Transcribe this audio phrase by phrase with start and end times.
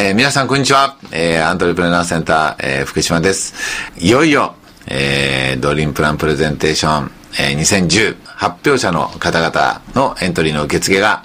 [0.00, 0.96] えー、皆さんこんにちは。
[1.10, 3.52] えー、アントレプレナーセンター、えー、福島です。
[3.98, 4.54] いよいよ、
[4.86, 7.10] えー、ドリームプランプレゼンテーション、
[7.40, 11.24] えー、2010発表者の方々のエントリーの受付が、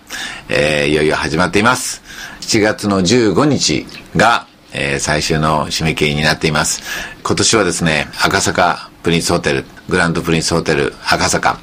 [0.49, 2.01] えー、いよいよ始まっています。
[2.41, 3.85] 7月の15日
[4.15, 6.81] が、えー、最終の締め切りになっています。
[7.21, 11.59] 今年はですね、赤坂プリンスホテル、グランドプリンスホテル赤坂、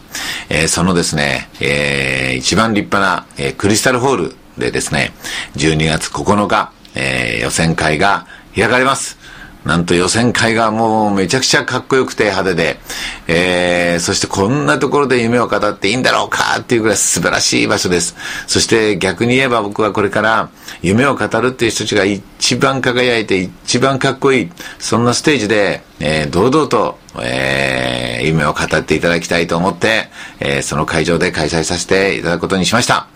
[0.49, 5.13] えー、そのですね、えー、一番立派な、えー、クリスタルホールでですね、
[5.57, 9.19] 12月9日、えー、予選会が開かれます。
[9.65, 12.81] なんと予選会がもうめちゃくちゃかっこよくて派手で、
[13.29, 18.17] えー、そしてこんなところで夢を語っていいんだろうかっていうぐらい素晴らしい場所です。
[18.47, 20.49] そして逆に言えば僕はこれから
[20.81, 30.09] 夢を語るっていう人たちが一番輝いて一番かっこいい、そんなステージで、えー、堂々と、えー、夢を語っていただきたいと思って、
[30.41, 33.09] えー、その会場で開催させていただくことにしました。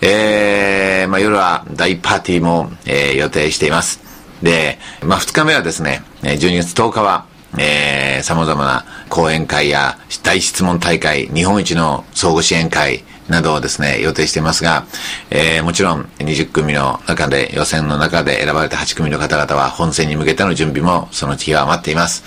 [0.00, 0.08] えー、
[1.18, 4.00] あ、夜は大パーティーも、えー、予定しています。
[4.42, 7.26] で、まあ、2日目はですね、12月10日は、
[7.58, 14.86] えー、様々な講演会や大質問大会、日本一の相互支援会などをですね、予定していますが、
[15.30, 22.24] えー、もちろん20組の中で、予選の中で選ばれた8組の方々は本戦に向けての準備もその日は待っています。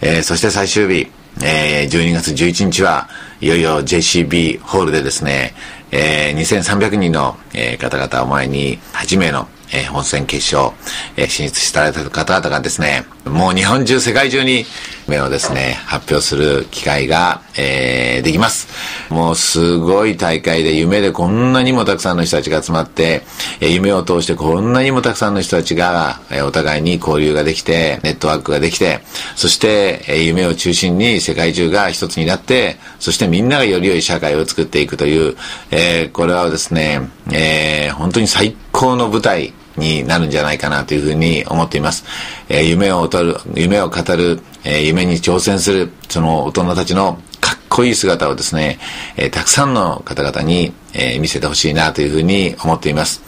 [0.00, 1.10] えー、そして最終日、
[1.42, 3.08] えー、12月11日は
[3.40, 5.54] いよいよ JCB ホールでですね、
[5.92, 10.76] えー、2300人の、えー、方々を前に8名のえー、本戦決勝、
[11.16, 14.64] えー、進出された方々がですね、もう日本中、世界中に
[15.06, 18.68] 目をですね、発表する機会が、えー、できます。
[19.12, 23.22] もうすごい大会で夢でこんなにもたくさんの人たちが集まって、
[23.60, 29.00] え、夢を通してこんなにもたくさんの人たちが、え、お互いに交流ができて、ネットワークができて、
[29.36, 35.36] そして、え、夢を中心に世界中が一つになって、そしてみんながより良い社会を作っていくという、
[35.70, 37.00] え、これはですね、
[37.32, 42.04] え、本当に最高の舞台になるんじゃないかなというふうに思っています。
[42.48, 48.78] えー、夢をる、夢を語る、えー、夢に挑戦する、その大人たちのかっこいい姿をですね、
[49.16, 53.22] えー、たくさんの方々に、えー、見せてほしいなというふうに思っています。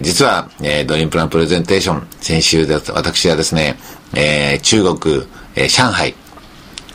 [0.00, 3.78] 実は、えー、ドリームプランプレゼンテーション、先週で私はですね、
[4.14, 6.14] えー、中国、えー、上海、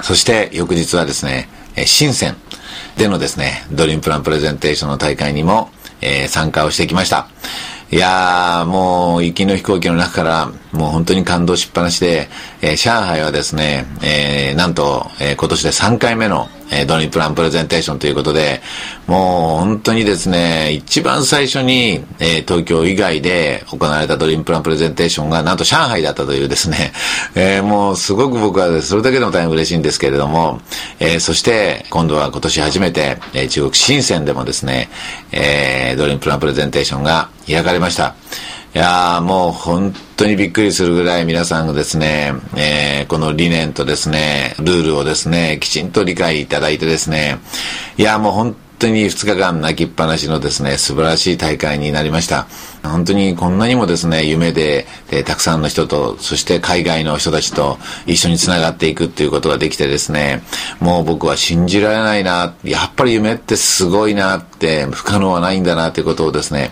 [0.01, 2.35] そして翌日はですね、えー、深セン
[2.97, 5.69] でのですね、ドリームプランプレゼンテーションの大会にも、
[6.01, 7.27] えー、参加をしてきました。
[7.91, 12.27] いやー、もう、行きの飛行機の中から、もう本当に感動しっぱなしで、
[12.61, 18.61] えー、上海はですね、えー、なんと、えー、今年で3回目の、えー、ドリームプランプレゼンテーションということで、
[19.05, 26.91] もう本当にですね、一番最初に、えー、東京以外で行われたドリームプランプレゼンテーションが、なんと上海だったというですね、
[27.35, 30.59] えー、もうすごく僕はそれだけでも大変嬉しいんですけれども、
[30.99, 34.89] えー、そして今度は今年初めて、えー、中国深センでもですね、
[35.31, 38.15] えー、ドリームプランプレゼンテーションが開かれました。
[38.73, 47.39] いやもう本当にびっくりするぐらい皆さんがですね、えー、この理念とですね、ルールをですね、きちんと理解いただいてですね、
[47.97, 52.47] いやもう本当に2日間泣きっぱなしのですね、素晴らしい大会になりました。
[52.83, 60.43] 本当にこんなにもですね、夢で、でたくさんの人と、そして海外の人たちと一緒につながっていくっていうことができてですね、
[60.79, 66.71] もう僕は信じられないな、やっぱり夢ってすごいなって、不可能はないんだなということをですね、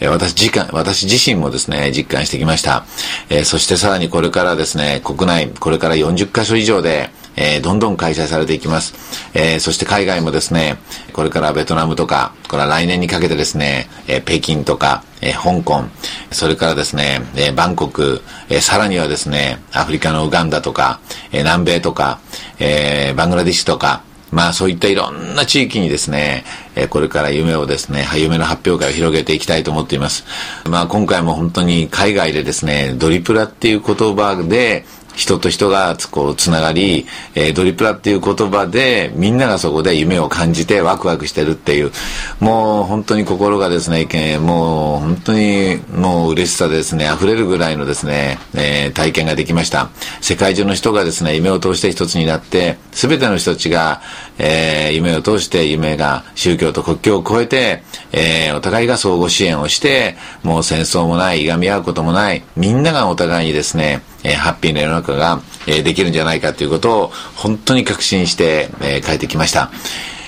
[0.00, 2.84] 私自感、私自身もですね、実感してきました。
[3.28, 8.94] えそしてさらにこれからですね、国内、これから40カ所以上で、えー、どんどん開催されていきます。
[9.34, 10.78] えー、そして海外もですね、
[11.12, 15.84] これからベトナムとか、これは来年にかけてですね、えー、北京とか、え香港、
[16.32, 20.98] それからですね、えバンコク、えさらにはですね、アフリカのウガンダとか、
[21.30, 22.18] え南米とか、
[22.58, 26.44] えバングラディッシュとか、まあそういったいろんな地域にですね、
[26.74, 30.24] えこれから夢をですね、夢の発表会を広げていきたいと思っています。
[30.64, 41.92] まあ今回も本当に海外でですね、ドリプラっていう言葉で、人と人がこうつながり、えー、ドリプラっていう言葉でみんながそこで夢を感じてワクワクしてるっていう
[42.40, 44.06] もう本当に心がですね
[44.38, 49.90] もう本当にもう嬉しさですね溢れるぐらいのですね、えー、体験ができました。
[50.20, 54.00] 世界中の人がですね夢を通して一つになって全ての人たちが、
[54.38, 57.82] えー、夢を通して夢が宗教と国境を越えて、
[58.12, 69.70] えー、お互いが相互支援をしてもう戦争もないいがみ合うこともないみんながお互いにですねえー、ハッピーな世の中が、えー、できるんじゃないかということを本当に確信して、えー、帰ってきました。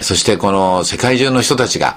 [0.01, 1.97] そしてこの世界中の人たちが、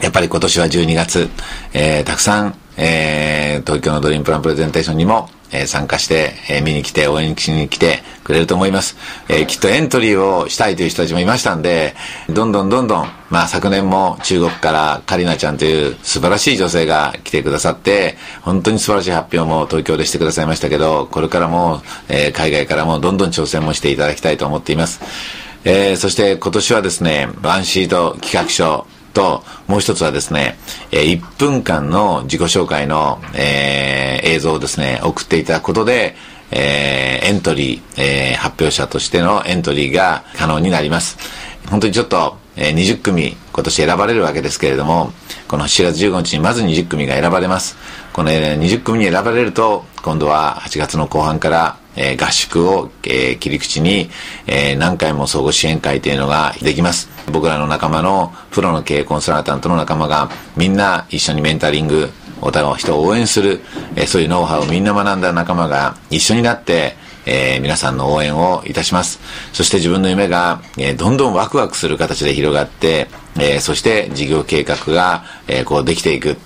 [0.00, 1.28] やっぱり今年は12月、
[1.72, 8.96] えー、たくさん、えー、東京のドリームプランプレゼンテーションにも、えー、参加して、えー、見に来て、応援しに来てくれると思います。
[9.28, 11.94] えー、きっとエントリーをしたいという人たちもいましたんで、
[12.28, 25.00] どんどんどんどん、まあ昨年も中国からカリナちゃんという素晴らしい女性が来てくださって、本当に素晴らしい発表も東京でしてくださいましたけど、これからも、え、海外からもどんどん挑戦もしていただきたいと思っています。
[25.64, 30.58] え、そして今年はですね、ワンシート企画書、と、もう一つはですね、
[30.90, 36.16] えー、1分間の自己紹介の、えー、映像をですね、送っていただくことで、
[36.50, 41.18] えー、エントリー、えー、発表者としてのエントリーが可能になります。
[41.68, 45.12] 本当にちょっと、えー、20組今年選ばれるわけですけれども、
[45.48, 47.76] この7月15日にまず20組が選ばれます。
[48.12, 54.08] この、え、20組に選ばれると、今度は8月の後半から、え、合宿を、え、切り口に、
[54.46, 57.10] え、何回も相互支援会というのができます。
[57.30, 62.10] 僕らの仲間のプロの経営コンサルタントの仲間がみんな一緒にメンタリング、
[62.40, 63.60] お互いの人を応援する、
[63.96, 66.96] え、そういうノウハウをみんな学んだ仲間が一緒になって、
[67.28, 69.20] えー、皆さんの応援をいたします。
[69.52, 76.38] そして自分の夢が、えー、どんどんワクワクする形で広がって、えー、そして事業計画が、えー、こうできていく。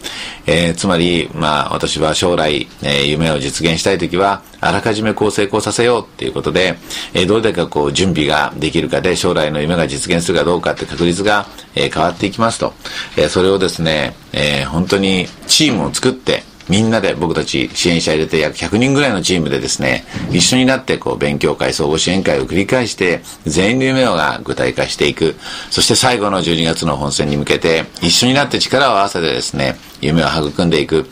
[0.44, 6.76] えー、つまり、まあ、私は将来、え、夢を実現したいときは、あらかじめこう成功させようっていうことで、
[7.14, 11.46] え、どれだけこう準備ができるかで、将来の夢が実現するかどうかって確率が、
[11.76, 12.74] え、変わっていきますと。
[13.16, 25.36] え、それをですね、え、本当にチームを作って、みんなで僕たち支援者入れて約100人ぐらいのチームでですね、一緒になってこう勉強会、総合支援会を繰り返して、全員の夢をが具体化していく。
[25.70, 31.08] そして最後の12月の本戦に向けて、一緒になって力を合わせてですね、夢を育んでいく。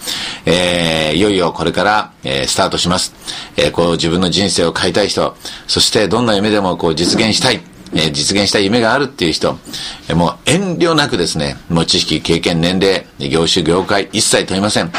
[0.47, 3.15] えー、いよいよこれから、えー、スタートします。
[3.57, 5.37] えー、こう自分の人生を変えたい人、
[5.67, 7.70] そしてどんな夢でもこう実現したい。
[7.95, 9.59] え、実現した夢があるっていう人、
[10.09, 14.93] え、もう遠慮なくですね、もう知識、経験、年齢、業種、業界、一切問いません。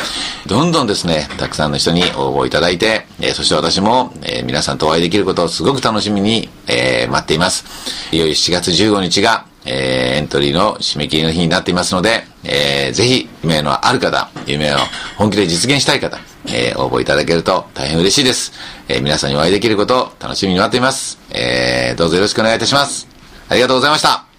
[0.47, 7.65] どんどんですね、たくさんの人に応募いただいて、え、そして私も、え、皆さんとお会いできることをすごく楽しみに、え、待っています。
[8.11, 14.77] いよいよ7月15日が、えー、エントリーの締め切りの日になっていますので、えー、ぜひ、夢のある方、夢を
[15.17, 16.17] 本気で実現したい方、
[16.47, 18.53] えー、応募いただけると大変嬉しいです。
[18.87, 21.19] えー、皆さんにお会いできることを楽しみに待っています。
[21.31, 23.07] えー、どうぞよろしくお願いいたします。
[23.49, 24.30] ありがとうございました。